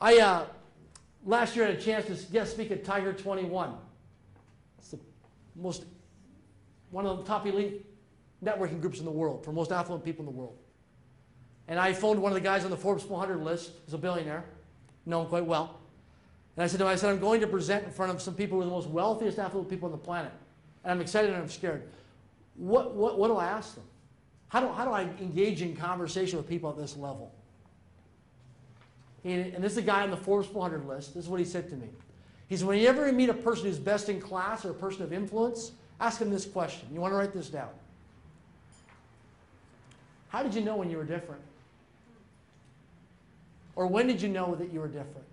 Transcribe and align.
I 0.00 0.18
uh, 0.18 0.46
last 1.24 1.54
year 1.54 1.66
had 1.66 1.76
a 1.76 1.80
chance 1.80 2.06
to 2.06 2.32
guest 2.32 2.52
speak 2.52 2.70
at 2.70 2.84
Tiger 2.84 3.12
21. 3.12 3.74
It's 4.78 4.90
the 4.90 4.98
most 5.56 5.84
one 6.90 7.06
of 7.06 7.18
the 7.18 7.24
top 7.24 7.46
elite 7.46 7.86
networking 8.42 8.80
groups 8.80 8.98
in 8.98 9.04
the 9.04 9.10
world 9.10 9.44
for 9.44 9.52
most 9.52 9.70
affluent 9.70 10.04
people 10.04 10.22
in 10.22 10.26
the 10.26 10.36
world. 10.36 10.56
And 11.68 11.78
I 11.78 11.92
phoned 11.92 12.20
one 12.20 12.32
of 12.32 12.34
the 12.34 12.40
guys 12.40 12.64
on 12.64 12.70
the 12.70 12.76
Forbes 12.76 13.04
400 13.04 13.44
list, 13.44 13.72
who's 13.84 13.94
a 13.94 13.98
billionaire, 13.98 14.44
know 15.06 15.22
him 15.22 15.28
quite 15.28 15.44
well. 15.44 15.78
And 16.56 16.64
I 16.64 16.66
said 16.66 16.78
to 16.78 16.84
him, 16.84 16.90
I 16.90 16.96
said, 16.96 17.10
I'm 17.10 17.20
going 17.20 17.40
to 17.42 17.46
present 17.46 17.84
in 17.84 17.90
front 17.92 18.10
of 18.10 18.20
some 18.20 18.34
people 18.34 18.56
who 18.56 18.62
are 18.62 18.64
the 18.64 18.70
most 18.70 18.88
wealthiest 18.88 19.38
affluent 19.38 19.68
people 19.68 19.86
on 19.86 19.92
the 19.92 19.98
planet. 19.98 20.32
And 20.82 20.92
I'm 20.92 21.00
excited 21.00 21.30
and 21.30 21.40
I'm 21.40 21.48
scared. 21.48 21.88
What, 22.56 22.94
what, 22.94 23.18
what 23.18 23.28
do 23.28 23.36
I 23.36 23.46
ask 23.46 23.76
them? 23.76 23.84
How 24.48 24.60
do, 24.60 24.68
how 24.72 24.84
do 24.84 24.90
I 24.90 25.02
engage 25.20 25.62
in 25.62 25.76
conversation 25.76 26.38
with 26.38 26.48
people 26.48 26.68
at 26.70 26.76
this 26.76 26.96
level? 26.96 27.32
And 29.24 29.62
this 29.62 29.72
is 29.72 29.78
a 29.78 29.82
guy 29.82 30.02
on 30.02 30.10
the 30.10 30.16
Forbes 30.16 30.48
400 30.48 30.86
list. 30.86 31.14
This 31.14 31.24
is 31.24 31.30
what 31.30 31.40
he 31.40 31.46
said 31.46 31.68
to 31.70 31.76
me. 31.76 31.88
He 32.48 32.56
said, 32.56 32.66
whenever 32.66 32.82
you 32.82 32.88
ever 33.06 33.12
meet 33.12 33.28
a 33.28 33.34
person 33.34 33.66
who's 33.66 33.78
best 33.78 34.08
in 34.08 34.20
class 34.20 34.64
or 34.64 34.70
a 34.70 34.74
person 34.74 35.02
of 35.02 35.12
influence, 35.12 35.72
ask 36.00 36.20
him 36.20 36.30
this 36.30 36.46
question. 36.46 36.88
You 36.92 37.00
want 37.00 37.12
to 37.12 37.16
write 37.16 37.32
this 37.32 37.48
down. 37.48 37.68
How 40.30 40.42
did 40.42 40.54
you 40.54 40.60
know 40.60 40.76
when 40.76 40.90
you 40.90 40.96
were 40.96 41.04
different? 41.04 41.42
Or 43.76 43.86
when 43.86 44.06
did 44.06 44.20
you 44.20 44.28
know 44.28 44.54
that 44.54 44.72
you 44.72 44.80
were 44.80 44.88
different? 44.88 45.26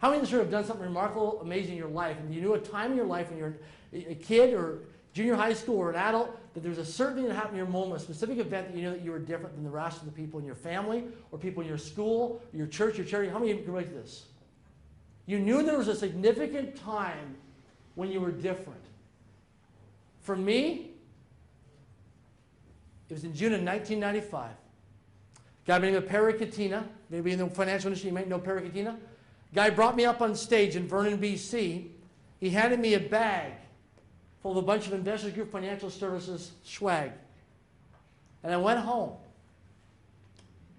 How 0.00 0.10
many 0.10 0.22
of 0.22 0.30
you 0.30 0.38
have 0.38 0.50
done 0.50 0.64
something 0.64 0.84
remarkable, 0.84 1.40
amazing 1.42 1.72
in 1.72 1.78
your 1.78 1.88
life, 1.88 2.16
and 2.18 2.34
you 2.34 2.40
knew 2.40 2.54
a 2.54 2.58
time 2.58 2.90
in 2.90 2.96
your 2.96 3.06
life 3.06 3.30
when 3.30 3.38
you're 3.38 3.54
a 3.92 4.16
kid 4.16 4.54
or 4.54 4.80
junior 5.12 5.34
high 5.34 5.52
school 5.52 5.76
or 5.76 5.90
an 5.90 5.96
adult 5.96 6.38
that 6.54 6.62
there's 6.62 6.78
a 6.78 6.84
certain 6.84 7.16
thing 7.16 7.28
that 7.28 7.34
happened 7.34 7.54
in 7.54 7.58
your 7.58 7.66
moment, 7.66 8.00
a 8.00 8.04
specific 8.04 8.38
event 8.38 8.68
that 8.68 8.76
you 8.76 8.84
know 8.84 8.92
that 8.92 9.02
you 9.02 9.10
were 9.10 9.18
different 9.18 9.54
than 9.54 9.64
the 9.64 9.70
rest 9.70 9.98
of 10.00 10.06
the 10.06 10.12
people 10.12 10.38
in 10.38 10.44
your 10.44 10.54
family 10.54 11.04
or 11.30 11.38
people 11.38 11.62
in 11.62 11.68
your 11.68 11.78
school, 11.78 12.42
your 12.52 12.66
church, 12.66 12.96
your 12.96 13.06
charity? 13.06 13.30
How 13.30 13.38
many 13.38 13.52
of 13.52 13.58
you 13.58 13.64
can 13.64 13.72
relate 13.72 13.88
to 13.88 13.94
this? 13.94 14.26
You 15.26 15.38
knew 15.38 15.62
there 15.62 15.78
was 15.78 15.88
a 15.88 15.94
significant 15.94 16.76
time 16.76 17.36
when 17.94 18.10
you 18.10 18.20
were 18.20 18.32
different. 18.32 18.80
For 20.20 20.36
me, 20.36 20.90
it 23.08 23.14
was 23.14 23.24
in 23.24 23.34
June 23.34 23.52
of 23.52 23.62
1995. 23.62 24.50
Guy 25.64 25.74
by 25.74 25.78
the 25.78 25.86
name 25.86 25.96
of 25.96 26.08
Perry 26.08 26.34
Catena, 26.34 26.84
maybe 27.08 27.32
in 27.32 27.38
the 27.38 27.48
financial 27.48 27.88
industry 27.88 28.08
you 28.08 28.14
might 28.14 28.28
know 28.28 28.38
Perry 28.38 28.62
Catena. 28.62 28.96
Guy 29.54 29.70
brought 29.70 29.96
me 29.96 30.04
up 30.04 30.20
on 30.20 30.34
stage 30.34 30.76
in 30.76 30.88
Vernon, 30.88 31.18
BC. 31.18 31.88
He 32.40 32.50
handed 32.50 32.80
me 32.80 32.94
a 32.94 33.00
bag 33.00 33.52
full 34.42 34.52
of 34.52 34.56
a 34.58 34.62
bunch 34.62 34.86
of 34.86 34.92
Investors 34.92 35.32
Group 35.32 35.52
Financial 35.52 35.88
Services 35.88 36.52
swag. 36.64 37.12
And 38.42 38.52
I 38.52 38.56
went 38.56 38.80
home, 38.80 39.12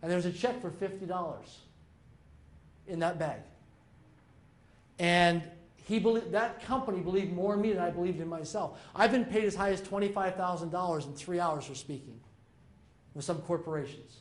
and 0.02 0.12
there 0.12 0.18
was 0.18 0.26
a 0.26 0.32
check 0.32 0.62
for 0.62 0.70
$50 0.70 1.40
in 2.88 3.00
that 3.00 3.18
bag. 3.18 3.40
And 5.00 5.42
he 5.86 6.00
believed, 6.00 6.32
that 6.32 6.64
company 6.66 7.00
believed 7.00 7.34
more 7.34 7.54
in 7.54 7.62
me 7.62 7.72
than 7.72 7.82
I 7.82 7.90
believed 7.90 8.20
in 8.20 8.28
myself. 8.28 8.80
I've 8.96 9.12
been 9.12 9.26
paid 9.26 9.46
as 9.46 9.56
high 9.56 9.72
as 9.72 9.82
$25,000 9.82 11.06
in 11.06 11.14
three 11.14 11.40
hours 11.40 11.66
for 11.66 11.76
speaking 11.76 12.20
with 13.14 13.24
some 13.24 13.40
corporations. 13.40 14.18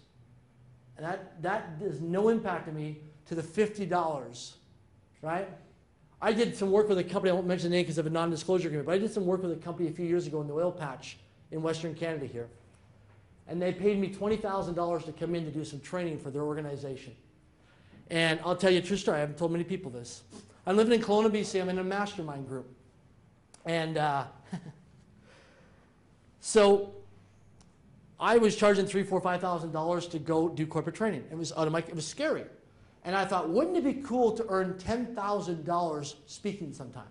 And 0.96 1.06
that, 1.06 1.42
that 1.42 1.76
has 1.80 2.00
no 2.00 2.28
impact 2.28 2.68
on 2.68 2.76
me 2.76 2.98
to 3.26 3.34
the 3.34 3.42
$50, 3.42 4.52
right? 5.20 5.48
I 6.25 6.33
did 6.33 6.56
some 6.56 6.70
work 6.70 6.89
with 6.89 6.98
a 6.98 7.05
company, 7.05 7.31
I 7.31 7.34
won't 7.34 7.48
mention 7.48 7.69
the 7.69 7.77
name 7.77 7.83
because 7.83 7.98
of 7.98 8.06
a 8.06 8.11
non-disclosure 8.11 8.69
agreement, 8.69 8.87
but 8.87 8.95
I 8.95 8.98
did 8.98 9.12
some 9.12 9.27
work 9.27 9.42
with 9.42 9.51
a 9.51 9.56
company 9.56 9.89
a 9.89 9.92
few 9.92 10.06
years 10.06 10.28
ago 10.28 10.41
in 10.41 10.47
the 10.47 10.55
oil 10.55 10.70
patch 10.70 11.19
in 11.51 11.62
Western 11.62 11.95
Canada 11.95 12.27
here. 12.27 12.48
And 13.48 13.61
they 13.61 13.73
paid 13.73 13.98
me 13.98 14.09
$20,000 14.09 15.05
to 15.05 15.12
come 15.12 15.34
in 15.34 15.45
to 15.45 15.50
do 15.50 15.65
some 15.65 15.81
training 15.81 16.20
for 16.20 16.31
their 16.31 16.43
organization. 16.43 17.12
And 18.09 18.39
I'll 18.45 18.55
tell 18.55 18.70
you 18.70 18.78
a 18.78 18.83
true 18.83 18.97
story, 18.97 19.17
I 19.17 19.20
haven't 19.20 19.37
told 19.37 19.50
many 19.50 19.65
people 19.65 19.91
this. 19.91 20.23
I'm 20.65 20.77
living 20.77 20.93
in 20.93 21.05
Kelowna, 21.05 21.28
BC, 21.28 21.61
I'm 21.61 21.69
in 21.69 21.81
a 21.81 21.84
mastermind 21.84 22.47
group. 22.47 22.73
And 23.65 23.98
uh, 23.98 24.27
so 26.41 26.93
I 28.21 28.38
was 28.38 28.55
charging 28.55 28.87
three, 28.87 29.03
four, 29.03 29.21
five 29.21 29.41
thousand 29.41 29.72
dollars 29.72 30.06
to 30.09 30.21
go 30.21 30.49
do 30.49 30.69
corporate 30.69 30.94
training. 30.94 31.25
It 31.32 31.37
was 31.37 31.53
out 31.53 31.66
of 31.66 31.72
my, 31.72 31.81
it 31.81 31.97
was 31.97 32.06
scary. 32.06 32.44
And 33.04 33.16
I 33.16 33.24
thought, 33.24 33.48
wouldn't 33.48 33.76
it 33.76 33.84
be 33.84 33.94
cool 33.94 34.32
to 34.32 34.46
earn 34.48 34.74
$10,000 34.74 36.14
speaking 36.26 36.72
sometime? 36.72 37.04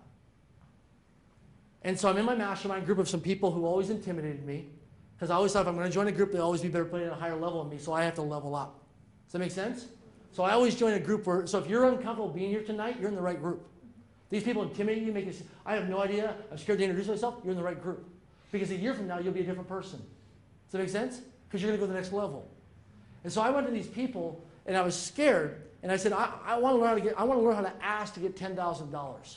And 1.82 1.98
so 1.98 2.08
I'm 2.08 2.16
in 2.16 2.24
my 2.24 2.34
mastermind 2.34 2.86
group 2.86 2.98
of 2.98 3.08
some 3.08 3.20
people 3.20 3.50
who 3.50 3.66
always 3.66 3.90
intimidated 3.90 4.46
me. 4.46 4.66
Because 5.16 5.30
I 5.30 5.34
always 5.36 5.52
thought 5.52 5.62
if 5.62 5.68
I'm 5.68 5.76
going 5.76 5.86
to 5.86 5.92
join 5.92 6.08
a 6.08 6.12
group, 6.12 6.32
they'll 6.32 6.42
always 6.42 6.62
be 6.62 6.68
better 6.68 6.84
playing 6.84 7.06
at 7.06 7.12
a 7.12 7.16
higher 7.16 7.36
level 7.36 7.62
than 7.62 7.70
me, 7.70 7.78
so 7.78 7.92
I 7.92 8.02
have 8.04 8.14
to 8.14 8.22
level 8.22 8.54
up. 8.54 8.80
Does 9.26 9.34
that 9.34 9.38
make 9.38 9.52
sense? 9.52 9.86
So 10.32 10.42
I 10.42 10.52
always 10.52 10.74
join 10.74 10.94
a 10.94 10.98
group 10.98 11.26
where, 11.26 11.46
so 11.46 11.58
if 11.58 11.68
you're 11.68 11.86
uncomfortable 11.86 12.28
being 12.28 12.50
here 12.50 12.62
tonight, 12.62 12.96
you're 12.98 13.08
in 13.08 13.14
the 13.14 13.22
right 13.22 13.40
group. 13.40 13.64
These 14.30 14.42
people 14.44 14.62
intimidate 14.62 15.02
you, 15.02 15.12
make 15.12 15.26
you, 15.26 15.34
I 15.66 15.74
have 15.74 15.88
no 15.88 16.00
idea, 16.00 16.34
I'm 16.50 16.56
scared 16.58 16.78
to 16.78 16.84
introduce 16.84 17.08
myself, 17.08 17.36
you're 17.44 17.50
in 17.50 17.56
the 17.56 17.62
right 17.62 17.80
group. 17.80 18.08
Because 18.50 18.70
a 18.70 18.76
year 18.76 18.94
from 18.94 19.06
now, 19.06 19.18
you'll 19.18 19.32
be 19.32 19.42
a 19.42 19.44
different 19.44 19.68
person. 19.68 19.98
Does 19.98 20.72
that 20.72 20.78
make 20.78 20.88
sense? 20.88 21.20
Because 21.48 21.62
you're 21.62 21.70
going 21.70 21.80
to 21.80 21.86
go 21.86 21.86
to 21.86 21.92
the 21.92 22.00
next 22.00 22.12
level. 22.12 22.50
And 23.24 23.32
so 23.32 23.42
I 23.42 23.50
went 23.50 23.66
to 23.66 23.72
these 23.72 23.86
people, 23.86 24.42
and 24.66 24.76
I 24.76 24.82
was 24.82 24.98
scared, 24.98 25.62
and 25.82 25.90
I 25.90 25.96
said, 25.96 26.12
I, 26.12 26.32
I 26.44 26.58
want 26.58 26.76
to 26.76 26.80
learn 26.80 26.88
how 26.88 26.94
to 26.94 27.00
get, 27.00 27.18
I 27.18 27.24
want 27.24 27.40
to 27.40 27.44
learn 27.44 27.56
how 27.56 27.62
to 27.62 27.72
ask 27.82 28.14
to 28.14 28.20
get 28.20 28.36
$10,000. 28.36 29.36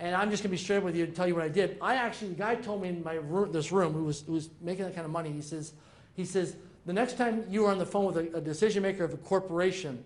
And 0.00 0.14
I'm 0.14 0.30
just 0.30 0.42
going 0.42 0.50
to 0.50 0.56
be 0.56 0.62
straight 0.62 0.82
with 0.82 0.96
you 0.96 1.04
and 1.04 1.14
tell 1.14 1.26
you 1.26 1.34
what 1.34 1.44
I 1.44 1.48
did. 1.48 1.76
I 1.82 1.96
actually, 1.96 2.28
the 2.28 2.36
guy 2.36 2.54
told 2.54 2.82
me 2.82 2.88
in 2.88 3.02
my 3.02 3.14
room, 3.14 3.52
this 3.52 3.72
room 3.72 3.92
who 3.92 4.04
was, 4.04 4.22
who 4.22 4.32
was 4.32 4.48
making 4.60 4.84
that 4.84 4.94
kind 4.94 5.04
of 5.04 5.10
money, 5.10 5.30
he 5.30 5.42
says, 5.42 5.72
he 6.14 6.24
says, 6.24 6.56
the 6.86 6.92
next 6.92 7.18
time 7.18 7.44
you 7.50 7.66
are 7.66 7.70
on 7.70 7.78
the 7.78 7.86
phone 7.86 8.06
with 8.06 8.16
a, 8.16 8.38
a 8.38 8.40
decision 8.40 8.82
maker 8.82 9.04
of 9.04 9.12
a 9.12 9.18
corporation 9.18 10.02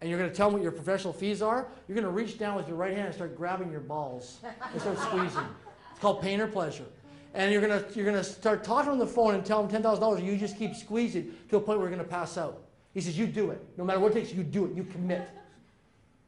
and 0.00 0.08
you're 0.08 0.18
going 0.18 0.30
to 0.30 0.36
tell 0.36 0.48
them 0.48 0.54
what 0.54 0.62
your 0.62 0.72
professional 0.72 1.12
fees 1.12 1.42
are, 1.42 1.66
you're 1.86 1.94
going 1.94 2.06
to 2.06 2.10
reach 2.10 2.38
down 2.38 2.56
with 2.56 2.66
your 2.68 2.76
right 2.76 2.94
hand 2.94 3.06
and 3.06 3.14
start 3.14 3.36
grabbing 3.36 3.70
your 3.70 3.80
balls 3.80 4.38
and 4.72 4.80
start 4.80 4.98
squeezing. 4.98 5.44
It's 5.90 6.00
called 6.00 6.22
pain 6.22 6.40
or 6.40 6.46
pleasure. 6.46 6.86
And 7.34 7.52
you're 7.52 7.60
going 7.60 7.82
to, 7.82 7.94
you're 7.94 8.06
going 8.06 8.16
to 8.16 8.24
start 8.24 8.64
talking 8.64 8.90
on 8.90 8.98
the 8.98 9.06
phone 9.06 9.34
and 9.34 9.44
tell 9.44 9.62
them 9.62 9.82
$10,000, 9.82 10.18
and 10.18 10.26
you 10.26 10.36
just 10.36 10.58
keep 10.58 10.74
squeezing 10.74 11.34
to 11.50 11.56
a 11.56 11.60
point 11.60 11.78
where 11.78 11.88
you're 11.88 11.96
going 11.96 12.06
to 12.06 12.10
pass 12.10 12.38
out. 12.38 12.62
He 12.94 13.00
says, 13.00 13.16
you 13.16 13.26
do 13.26 13.50
it. 13.50 13.64
No 13.76 13.84
matter 13.84 14.00
what 14.00 14.12
it 14.12 14.14
takes, 14.14 14.32
you 14.32 14.42
do 14.42 14.66
it. 14.66 14.74
You 14.74 14.84
commit. 14.84 15.28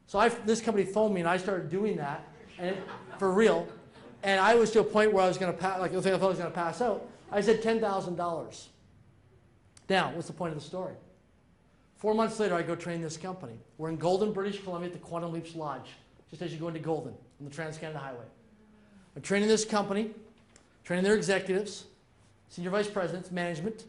So 0.07 0.19
I, 0.19 0.29
this 0.29 0.61
company 0.61 0.85
phoned 0.85 1.13
me, 1.13 1.21
and 1.21 1.29
I 1.29 1.37
started 1.37 1.69
doing 1.69 1.97
that, 1.97 2.27
and 2.59 2.77
for 3.17 3.31
real. 3.31 3.67
And 4.23 4.39
I 4.39 4.55
was 4.55 4.71
to 4.71 4.79
a 4.79 4.83
point 4.83 5.11
where 5.11 5.23
I 5.23 5.27
was 5.27 5.37
going 5.37 5.51
to 5.51 5.57
pass, 5.57 5.79
like 5.79 5.93
I 5.93 5.99
thought 5.99 6.23
I 6.23 6.27
was 6.27 6.37
going 6.37 6.49
to 6.49 6.55
pass 6.55 6.81
out. 6.81 7.05
I 7.31 7.41
said 7.41 7.61
$10,000. 7.61 8.65
Now, 9.89 10.11
what's 10.13 10.27
the 10.27 10.33
point 10.33 10.53
of 10.53 10.59
the 10.59 10.65
story? 10.65 10.93
Four 11.97 12.13
months 12.13 12.39
later, 12.39 12.55
I 12.55 12.61
go 12.61 12.75
train 12.75 13.01
this 13.01 13.17
company. 13.17 13.57
We're 13.77 13.89
in 13.89 13.97
Golden, 13.97 14.31
British 14.33 14.61
Columbia 14.61 14.87
at 14.87 14.93
the 14.93 14.99
Quantum 14.99 15.31
Leaps 15.31 15.55
Lodge, 15.55 15.89
just 16.29 16.41
as 16.41 16.53
you 16.53 16.59
go 16.59 16.67
into 16.67 16.79
Golden 16.79 17.13
on 17.13 17.45
the 17.45 17.49
Trans-Canada 17.49 17.99
Highway. 17.99 18.25
I'm 19.15 19.21
training 19.21 19.47
this 19.47 19.65
company, 19.65 20.11
training 20.83 21.03
their 21.03 21.15
executives, 21.15 21.85
senior 22.49 22.71
vice 22.71 22.87
presidents, 22.87 23.31
management, 23.31 23.85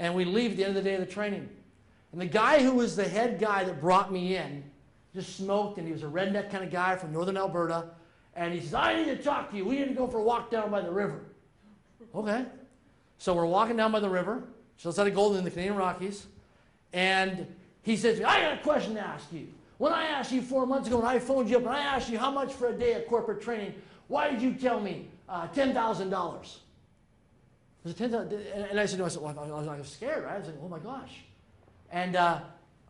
and 0.00 0.14
we 0.14 0.24
leave 0.24 0.52
at 0.52 0.56
the 0.56 0.64
end 0.64 0.76
of 0.76 0.82
the 0.82 0.90
day 0.90 0.94
of 0.94 1.00
the 1.00 1.06
training. 1.06 1.46
And 2.10 2.20
the 2.20 2.26
guy 2.26 2.62
who 2.62 2.72
was 2.72 2.96
the 2.96 3.06
head 3.06 3.38
guy 3.38 3.64
that 3.64 3.80
brought 3.80 4.10
me 4.10 4.34
in 4.34 4.64
just 5.14 5.36
smoked, 5.36 5.76
and 5.76 5.86
he 5.86 5.92
was 5.92 6.02
a 6.02 6.06
redneck 6.06 6.50
kind 6.50 6.64
of 6.64 6.70
guy 6.70 6.96
from 6.96 7.12
northern 7.12 7.36
Alberta. 7.36 7.84
And 8.34 8.54
he 8.54 8.60
says, 8.60 8.74
I 8.74 8.96
need 8.96 9.04
to 9.04 9.22
talk 9.22 9.50
to 9.50 9.56
you. 9.56 9.64
We 9.66 9.78
need 9.78 9.88
to 9.88 9.94
go 9.94 10.06
for 10.06 10.18
a 10.18 10.22
walk 10.22 10.50
down 10.50 10.70
by 10.70 10.80
the 10.80 10.90
river. 10.90 11.20
Okay. 12.14 12.46
So 13.18 13.34
we're 13.34 13.44
walking 13.44 13.76
down 13.76 13.92
by 13.92 14.00
the 14.00 14.08
river, 14.08 14.44
just 14.76 14.86
outside 14.86 15.06
of 15.06 15.14
Golden 15.14 15.38
in 15.38 15.44
the 15.44 15.50
Canadian 15.50 15.76
Rockies. 15.76 16.26
And 16.94 17.46
he 17.82 17.96
says, 17.96 18.22
I 18.22 18.40
got 18.40 18.54
a 18.54 18.62
question 18.62 18.94
to 18.94 19.00
ask 19.00 19.30
you. 19.30 19.48
When 19.76 19.92
I 19.92 20.04
asked 20.06 20.32
you 20.32 20.40
four 20.40 20.66
months 20.66 20.88
ago, 20.88 20.98
when 20.98 21.06
I 21.06 21.18
phoned 21.18 21.50
you 21.50 21.58
up 21.58 21.64
and 21.64 21.72
I 21.72 21.80
asked 21.80 22.08
you 22.08 22.18
how 22.18 22.30
much 22.30 22.54
for 22.54 22.68
a 22.68 22.72
day 22.72 22.94
of 22.94 23.06
corporate 23.06 23.42
training, 23.42 23.74
why 24.08 24.30
did 24.30 24.40
you 24.40 24.54
tell 24.54 24.80
me 24.80 25.08
uh, 25.28 25.46
$10,000? 25.48 26.56
Was 27.84 27.92
it 27.92 27.98
10,000? 27.98 28.32
And 28.70 28.78
I 28.78 28.86
said, 28.86 28.98
no, 28.98 29.06
I 29.06 29.08
said, 29.08 29.22
well, 29.22 29.70
I 29.70 29.78
was 29.78 29.88
scared, 29.88 30.24
right? 30.24 30.34
I 30.34 30.38
was 30.38 30.46
like, 30.46 30.56
oh 30.62 30.68
my 30.68 30.78
gosh. 30.78 31.12
And 31.90 32.14
uh, 32.14 32.40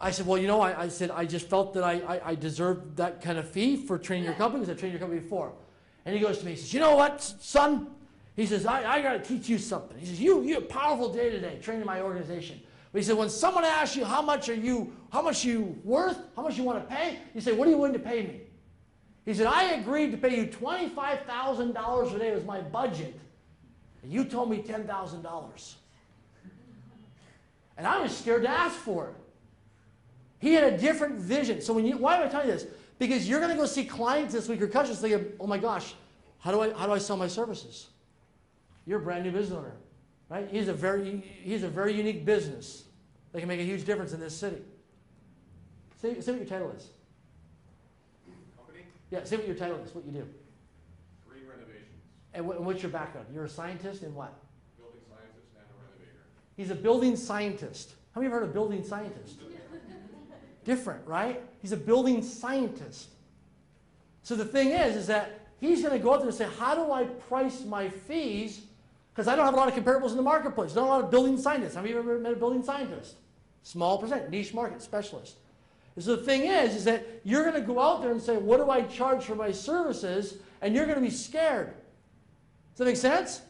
I 0.00 0.10
said, 0.10 0.26
well, 0.26 0.38
you 0.38 0.48
know, 0.48 0.60
I, 0.60 0.82
I, 0.82 0.88
said, 0.88 1.10
I 1.10 1.24
just 1.24 1.48
felt 1.48 1.74
that 1.74 1.84
I, 1.84 2.00
I, 2.00 2.30
I, 2.30 2.34
deserved 2.34 2.97
that 2.97 3.22
kind 3.22 3.38
of 3.38 3.48
fee 3.48 3.76
for 3.76 3.98
training 3.98 4.24
your 4.24 4.34
company 4.34 4.65
because 4.65 4.76
I 4.76 4.80
trained 4.80 4.92
your 4.92 5.00
company 5.00 5.20
before. 5.20 5.53
And 6.04 6.15
he 6.15 6.20
goes 6.20 6.38
to 6.38 6.44
me, 6.44 6.53
he 6.53 6.56
says, 6.56 6.74
you 6.74 6.80
know 6.80 6.97
what, 6.97 7.22
son? 7.22 7.88
He 8.34 8.47
says, 8.47 8.66
I, 8.66 8.91
I 8.91 9.03
got 9.03 9.12
to 9.12 9.20
teach 9.20 9.48
you 9.48 9.59
something. 9.59 9.97
He 9.98 10.06
says, 10.06 10.20
you, 10.20 10.42
you 10.42 10.54
have 10.54 10.65
a 10.65 10.66
powerful 10.66 11.12
day 11.12 11.30
today 11.30 11.59
training 11.62 11.86
my 11.86 12.00
organization. 12.00 12.60
But 12.92 13.00
he 13.00 13.04
said, 13.04 13.16
when 13.16 13.28
someone 13.28 13.65
asks 13.65 13.97
you 13.97 14.04
how 14.04 14.22
much 14.22 14.48
are 14.48 14.54
you, 14.54 14.92
how 15.12 15.22
much 15.22 15.44
you 15.44 15.78
worth, 15.84 16.18
how 16.34 16.42
much 16.42 16.56
you 16.56 16.65
want 16.65 16.82
to 16.82 16.94
pay, 16.94 17.18
you 17.34 17.41
say, 17.41 17.53
what 17.53 17.68
are 17.68 17.70
you 17.70 17.76
willing 17.76 17.92
to 17.92 17.98
pay 17.98 18.22
me? 18.22 18.41
He 19.24 19.34
said, 19.34 19.47
I 19.47 19.74
agreed 19.74 20.10
to 20.10 20.16
pay 20.16 20.36
you 20.36 20.47
$25,000 20.47 22.15
a 22.15 22.18
day 22.18 22.34
was 22.34 22.44
my 22.44 22.60
budget 22.60 23.20
you 24.04 24.24
told 24.24 24.50
me 24.50 24.62
$10,000. 24.62 25.74
And 27.76 27.86
I 27.86 28.00
was 28.00 28.16
scared 28.16 28.42
to 28.42 28.48
ask 28.48 28.76
for 28.76 29.08
it. 29.08 29.14
He 30.38 30.54
had 30.54 30.64
a 30.64 30.76
different 30.76 31.16
vision. 31.16 31.60
So 31.60 31.72
when 31.72 31.86
you, 31.86 31.98
why 31.98 32.16
am 32.16 32.26
I 32.26 32.28
telling 32.28 32.48
you 32.48 32.54
this? 32.54 32.66
Because 32.98 33.28
you're 33.28 33.41
going 33.41 33.52
to 33.52 33.56
go 33.56 33.66
see 33.66 33.84
clients 33.84 34.34
this 34.34 34.48
week 34.48 34.60
or 34.60 34.66
customers 34.68 35.00
thinking, 35.00 35.32
oh 35.38 35.47
my 35.47 35.58
gosh, 35.58 35.94
how 36.38 36.50
do 36.50 36.60
I, 36.60 36.72
how 36.72 36.86
do 36.86 36.92
I 36.92 36.98
sell 36.98 37.16
my 37.16 37.28
services? 37.28 37.88
You're 38.86 39.00
a 39.00 39.02
brand 39.02 39.24
new 39.24 39.30
business 39.30 39.56
owner, 39.56 39.72
right? 40.28 40.48
He's 40.50 40.68
a 40.68 40.74
very, 40.74 41.22
he's 41.42 41.62
a 41.62 41.68
very 41.68 41.94
unique 41.94 42.24
business 42.24 42.84
that 43.32 43.41
can 43.41 43.48
make 43.48 43.60
a 43.60 43.64
huge 43.64 43.84
difference 43.84 44.12
in 44.12 44.20
this 44.20 44.36
city. 44.36 44.62
Say, 46.00 46.20
say 46.20 46.32
what 46.32 46.41
your 46.41 46.48
title 46.48 46.70
is. 46.76 46.88
Company, 48.56 48.84
Yeah, 49.10 49.24
say 49.24 49.36
what 49.36 49.46
your 49.46 49.56
title 49.56 49.78
is, 49.84 49.94
what 49.94 50.04
you 50.04 50.12
do. 50.12 50.26
Green 52.32 52.44
renovations, 52.44 52.47
And, 52.47 52.47
what, 52.47 52.62
what's 52.62 52.82
your 52.82 52.91
background? 52.91 53.27
You're 53.32 53.44
a 53.44 53.48
scientist 53.48 54.03
in 54.03 54.15
what? 54.15 54.34
building 54.78 55.00
scientist 55.09 55.48
and 55.56 55.65
a 55.65 55.82
renovator. 55.82 56.18
He's 56.56 56.71
a 56.71 56.74
building 56.74 57.16
scientist. 57.16 57.94
How 58.15 58.21
many 58.21 58.27
of 58.27 58.32
you 58.32 58.38
heard 58.41 58.48
of 58.48 58.54
building 58.54 58.84
scientist? 58.84 59.36
Different, 60.65 61.06
right? 61.06 61.42
He's 61.60 61.72
a 61.72 61.77
building 61.77 62.22
scientist. 62.22 63.10
So 64.22 64.34
the 64.36 64.44
thing 64.44 64.71
is, 64.71 64.97
is 64.97 65.06
that 65.06 65.41
he's 65.60 65.82
going 65.82 65.94
to 65.94 65.98
go 65.98 66.12
out 66.12 66.21
there 66.21 66.28
and 66.28 66.36
say, 66.36 66.48
how 66.59 66.74
do 66.74 66.92
I 66.92 67.04
price 67.04 67.65
my 67.65 67.88
fees? 67.88 68.62
Because 69.12 69.27
I 69.27 69.36
don't 69.36 69.44
have 69.44 69.54
a 69.54 69.56
lot 69.56 69.68
of 69.68 69.74
comparables 69.74 70.10
in 70.10 70.16
the 70.16 70.22
marketplace. 70.22 70.74
Not 70.74 70.84
a 70.84 70.86
lot 70.86 71.04
of 71.04 71.10
building 71.10 71.38
scientists. 71.38 71.74
Have 71.74 71.86
you 71.86 71.98
ever 71.98 72.18
met 72.18 72.32
a 72.32 72.36
building 72.36 72.62
scientist? 72.62 73.16
Small 73.62 73.98
percent, 73.98 74.30
niche 74.30 74.54
market 74.54 74.82
specialist. 74.82 75.36
And 75.97 76.04
so 76.04 76.16
the 76.16 76.22
thing 76.22 76.42
is, 76.42 76.74
is 76.74 76.84
that 76.84 77.06
you're 77.24 77.42
going 77.42 77.60
to 77.60 77.66
go 77.66 77.80
out 77.80 78.03
there 78.03 78.12
and 78.12 78.22
say, 78.22 78.36
what 78.36 78.59
do 78.59 78.71
I 78.71 78.82
charge 78.82 79.24
for 79.24 79.34
my 79.34 79.50
services? 79.50 80.36
And 80.62 80.74
you're 80.74 80.86
going 80.86 80.97
to 80.97 81.04
be 81.04 81.10
scared. 81.10 81.74
Does 82.80 82.86
that 82.86 82.92
make 82.92 83.18
sense? 83.18 83.42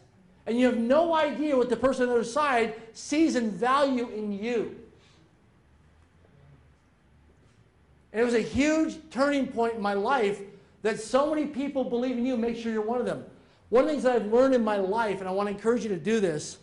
And 0.44 0.58
you 0.58 0.66
have 0.66 0.76
no 0.76 1.14
idea 1.14 1.56
what 1.56 1.68
the 1.68 1.76
person 1.76 2.02
on 2.02 2.08
the 2.08 2.14
other 2.16 2.24
side 2.24 2.74
sees 2.94 3.36
in 3.36 3.52
value 3.52 4.08
in 4.08 4.32
you. 4.32 4.76
And 8.12 8.22
it 8.22 8.24
was 8.24 8.34
a 8.34 8.40
huge 8.40 8.96
turning 9.12 9.46
point 9.46 9.74
in 9.74 9.80
my 9.80 9.94
life 9.94 10.40
that 10.82 10.98
so 10.98 11.32
many 11.32 11.46
people 11.46 11.84
believe 11.84 12.18
in 12.18 12.26
you. 12.26 12.36
Make 12.36 12.56
sure 12.56 12.72
you're 12.72 12.82
one 12.82 12.98
of 12.98 13.06
them. 13.06 13.24
One 13.68 13.84
of 13.84 13.86
the 13.86 13.92
things 13.92 14.02
that 14.02 14.16
I've 14.16 14.32
learned 14.32 14.52
in 14.52 14.64
my 14.64 14.78
life, 14.78 15.20
and 15.20 15.28
I 15.28 15.30
want 15.30 15.48
to 15.48 15.54
encourage 15.54 15.84
you 15.84 15.90
to 15.90 15.96
do 15.96 16.18
this, 16.18 16.58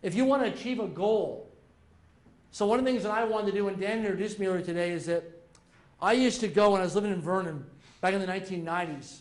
if 0.00 0.14
you 0.14 0.24
want 0.24 0.42
to 0.44 0.50
achieve 0.50 0.80
a 0.80 0.88
goal. 0.88 1.50
So, 2.52 2.64
one 2.64 2.78
of 2.78 2.86
the 2.86 2.90
things 2.90 3.02
that 3.02 3.12
I 3.12 3.24
wanted 3.24 3.48
to 3.48 3.52
do, 3.52 3.68
and 3.68 3.78
Dan 3.78 3.98
introduced 3.98 4.38
me 4.38 4.46
earlier 4.46 4.64
today, 4.64 4.92
is 4.92 5.04
that 5.04 5.24
I 6.00 6.14
used 6.14 6.40
to 6.40 6.48
go 6.48 6.70
when 6.70 6.80
I 6.80 6.84
was 6.84 6.94
living 6.94 7.12
in 7.12 7.20
Vernon 7.20 7.66
back 8.00 8.14
in 8.14 8.20
the 8.22 8.26
1990s. 8.26 9.18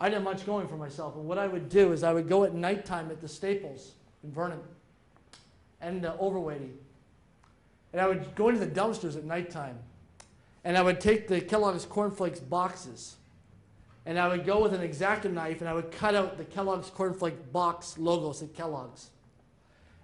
I 0.00 0.08
didn't 0.08 0.24
have 0.24 0.34
much 0.34 0.46
going 0.46 0.66
for 0.66 0.78
myself. 0.78 1.14
And 1.14 1.26
what 1.26 1.38
I 1.38 1.46
would 1.46 1.68
do 1.68 1.92
is 1.92 2.02
I 2.02 2.12
would 2.12 2.28
go 2.28 2.44
at 2.44 2.54
nighttime 2.54 3.10
at 3.10 3.20
the 3.20 3.28
Staples 3.28 3.92
in 4.24 4.32
Vernon 4.32 4.60
and 5.82 6.06
uh, 6.06 6.16
Overwaitea. 6.16 6.70
And 7.92 8.00
I 8.00 8.08
would 8.08 8.34
go 8.34 8.48
into 8.48 8.64
the 8.64 8.80
dumpsters 8.80 9.16
at 9.16 9.24
nighttime. 9.24 9.78
And 10.64 10.78
I 10.78 10.82
would 10.82 11.00
take 11.00 11.28
the 11.28 11.40
Kellogg's 11.40 11.84
Cornflakes 11.84 12.40
boxes. 12.40 13.16
And 14.06 14.18
I 14.18 14.28
would 14.28 14.46
go 14.46 14.62
with 14.62 14.72
an 14.72 14.82
X-Acto 14.82 15.30
knife 15.30 15.60
and 15.60 15.68
I 15.68 15.74
would 15.74 15.90
cut 15.90 16.14
out 16.14 16.38
the 16.38 16.44
Kellogg's 16.44 16.90
Cornflake 16.90 17.52
box 17.52 17.98
logos 17.98 18.42
at 18.42 18.54
Kellogg's. 18.54 19.10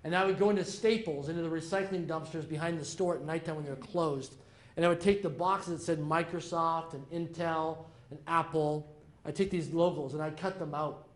And 0.05 0.15
I 0.15 0.25
would 0.25 0.39
go 0.39 0.51
into 0.51 0.65
Staples, 0.65 1.29
into 1.29 1.43
the 1.43 1.49
recycling 1.49 2.07
dumpsters 2.07 2.49
behind 2.49 2.79
the 2.79 2.85
store 2.85 3.17
at 3.17 3.25
nighttime 3.25 3.57
when 3.57 3.65
they 3.65 3.71
were 3.71 3.77
closed. 3.77 4.35
And 4.77 4.85
I 4.85 4.89
would 4.89 5.01
take 5.01 5.23
the 5.23 5.31
boxes 5.31 5.79
that 5.79 5.85
said 5.85 5.99
Microsoft 5.99 6.95
and 6.95 7.11
Intel 7.11 7.79
and 8.11 8.19
Apple. 8.27 8.87
I'd 9.27 9.35
take 9.35 9.51
these 9.51 9.71
logos 9.73 10.15
and 10.15 10.23
I'd 10.23 10.37
cut 10.37 10.59
them 10.59 10.75
out. 10.75 11.09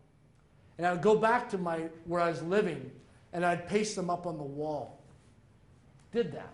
And 0.77 0.85
I 0.85 0.91
would 0.91 1.01
go 1.01 1.15
back 1.15 1.49
to 1.51 1.57
my 1.57 1.89
where 2.05 2.21
I 2.21 2.29
was 2.29 2.43
living 2.43 2.91
and 3.33 3.45
I'd 3.45 3.67
paste 3.67 3.95
them 3.95 4.09
up 4.09 4.25
on 4.25 4.37
the 4.37 4.43
wall. 4.43 5.01
Did 6.11 6.33
that. 6.33 6.53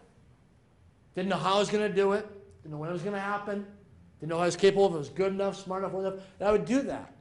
Didn't 1.16 1.30
know 1.30 1.38
how 1.38 1.56
I 1.56 1.60
was 1.60 1.70
going 1.70 1.88
to 1.88 1.94
do 1.94 2.14
it. 2.14 2.28
Didn't 2.62 2.74
know 2.74 2.78
when 2.78 2.90
it 2.90 2.94
was 2.94 3.02
going 3.02 3.16
to 3.16 3.20
happen. 3.20 3.66
Didn't 4.20 4.30
know 4.30 4.40
I 4.40 4.46
was 4.46 4.56
capable 4.56 4.86
of 4.86 4.96
it 4.96 4.98
was 5.00 5.10
good 5.10 5.34
enough, 5.34 5.58
smart 5.58 5.84
enough, 5.84 5.96
enough. 5.96 6.14
And 6.40 6.50
I 6.50 6.52
would 6.52 6.66
do 6.66 6.82
that. 6.84 7.14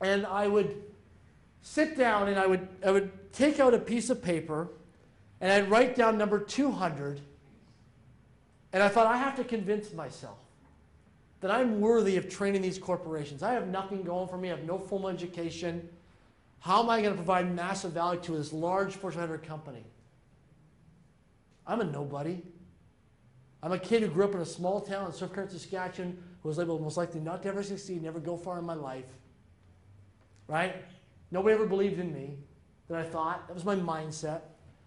And 0.00 0.26
I 0.26 0.48
would 0.48 0.82
sit 1.62 1.96
down 1.96 2.28
and 2.28 2.38
I 2.38 2.46
would, 2.46 2.66
I 2.84 2.90
would 2.90 3.32
take 3.32 3.60
out 3.60 3.74
a 3.74 3.78
piece 3.78 4.10
of 4.10 4.22
paper 4.22 4.68
and 5.40 5.52
I'd 5.52 5.70
write 5.70 5.94
down 5.94 6.18
number 6.18 6.40
200. 6.40 7.20
And 8.72 8.82
I 8.82 8.88
thought, 8.88 9.06
I 9.06 9.16
have 9.16 9.36
to 9.36 9.44
convince 9.44 9.92
myself 9.92 10.38
that 11.42 11.50
I'm 11.50 11.80
worthy 11.80 12.16
of 12.16 12.30
training 12.30 12.62
these 12.62 12.78
corporations. 12.78 13.42
I 13.42 13.52
have 13.52 13.68
nothing 13.68 14.02
going 14.02 14.28
for 14.28 14.38
me, 14.38 14.48
I 14.50 14.56
have 14.56 14.64
no 14.64 14.78
formal 14.78 15.10
education. 15.10 15.88
How 16.60 16.82
am 16.82 16.88
I 16.88 17.02
going 17.02 17.12
to 17.12 17.16
provide 17.16 17.52
massive 17.54 17.92
value 17.92 18.20
to 18.20 18.32
this 18.32 18.52
large 18.52 18.94
Fortune 18.94 19.20
100 19.20 19.44
company? 19.44 19.84
I'm 21.66 21.80
a 21.80 21.84
nobody. 21.84 22.40
I'm 23.62 23.72
a 23.72 23.78
kid 23.78 24.02
who 24.02 24.08
grew 24.08 24.24
up 24.24 24.34
in 24.34 24.40
a 24.40 24.46
small 24.46 24.80
town 24.80 25.06
in 25.06 25.12
Swift 25.12 25.34
Current, 25.34 25.50
Saskatchewan, 25.50 26.22
who 26.42 26.48
was 26.48 26.58
labeled 26.58 26.80
most 26.80 26.96
likely 26.96 27.20
not 27.20 27.42
to 27.42 27.48
ever 27.48 27.62
succeed, 27.64 28.02
never 28.02 28.20
go 28.20 28.36
far 28.36 28.58
in 28.58 28.64
my 28.64 28.74
life. 28.74 29.04
Right? 30.46 30.76
Nobody 31.32 31.54
ever 31.54 31.66
believed 31.66 31.98
in 31.98 32.12
me 32.12 32.36
that 32.88 32.98
I 32.98 33.04
thought. 33.04 33.48
That 33.48 33.54
was 33.54 33.64
my 33.64 33.76
mindset. 33.76 34.42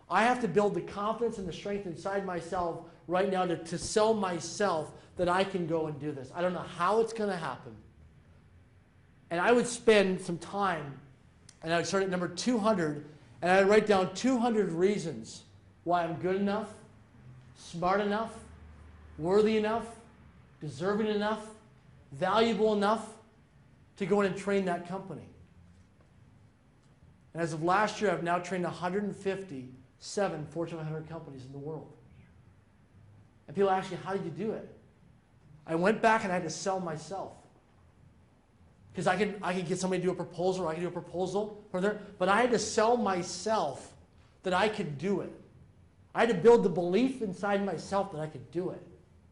I 0.09 0.23
have 0.23 0.39
to 0.41 0.47
build 0.47 0.73
the 0.73 0.81
confidence 0.81 1.37
and 1.37 1.47
the 1.47 1.53
strength 1.53 1.85
inside 1.85 2.25
myself 2.25 2.85
right 3.07 3.31
now 3.31 3.45
to, 3.45 3.57
to 3.57 3.77
sell 3.77 4.13
myself 4.13 4.91
that 5.17 5.29
I 5.29 5.43
can 5.43 5.67
go 5.67 5.87
and 5.87 5.99
do 5.99 6.11
this. 6.11 6.29
I 6.35 6.41
don't 6.41 6.53
know 6.53 6.65
how 6.77 6.99
it's 6.99 7.13
going 7.13 7.29
to 7.29 7.37
happen. 7.37 7.73
And 9.29 9.39
I 9.39 9.51
would 9.51 9.67
spend 9.67 10.21
some 10.21 10.37
time, 10.37 10.99
and 11.63 11.73
I 11.73 11.77
would 11.77 11.87
start 11.87 12.03
at 12.03 12.09
number 12.09 12.27
200, 12.27 13.05
and 13.41 13.51
I 13.51 13.59
would 13.59 13.69
write 13.69 13.87
down 13.87 14.13
200 14.13 14.71
reasons 14.71 15.43
why 15.83 16.03
I'm 16.03 16.15
good 16.15 16.35
enough, 16.35 16.69
smart 17.57 18.01
enough, 18.01 18.33
worthy 19.17 19.57
enough, 19.57 19.87
deserving 20.61 21.07
enough, 21.07 21.45
valuable 22.11 22.73
enough 22.73 23.07
to 23.97 24.05
go 24.05 24.21
in 24.21 24.27
and 24.27 24.37
train 24.37 24.65
that 24.65 24.87
company. 24.87 25.21
And 27.33 27.41
as 27.41 27.53
of 27.53 27.63
last 27.63 28.01
year, 28.01 28.11
I've 28.11 28.23
now 28.23 28.39
trained 28.39 28.63
157 28.63 30.45
Fortune 30.47 30.77
100 30.77 31.09
companies 31.09 31.45
in 31.45 31.51
the 31.51 31.57
world. 31.57 31.94
And 33.47 33.55
people 33.55 33.69
ask 33.69 33.91
me, 33.91 33.97
how 34.03 34.13
did 34.13 34.23
you 34.23 34.31
do 34.31 34.51
it? 34.51 34.67
I 35.67 35.75
went 35.75 36.01
back 36.01 36.23
and 36.23 36.31
I 36.31 36.35
had 36.35 36.43
to 36.43 36.49
sell 36.49 36.79
myself. 36.79 37.33
Because 38.91 39.07
I 39.07 39.17
could, 39.17 39.35
I 39.41 39.53
could 39.53 39.67
get 39.67 39.79
somebody 39.79 40.01
to 40.01 40.07
do 40.07 40.11
a 40.11 40.15
proposal, 40.15 40.65
or 40.65 40.69
I 40.69 40.73
could 40.73 40.81
do 40.81 40.87
a 40.87 40.91
proposal 40.91 41.63
for 41.69 41.81
there, 41.81 41.99
but 42.17 42.29
I 42.29 42.39
had 42.39 42.51
to 42.51 42.59
sell 42.59 42.95
myself 42.95 43.91
that 44.43 44.53
I 44.53 44.69
could 44.69 44.97
do 44.97 45.21
it. 45.21 45.33
I 46.13 46.21
had 46.21 46.29
to 46.29 46.35
build 46.35 46.63
the 46.63 46.69
belief 46.69 47.21
inside 47.21 47.65
myself 47.65 48.13
that 48.13 48.21
I 48.21 48.27
could 48.27 48.49
do 48.51 48.69
it. 48.69 48.81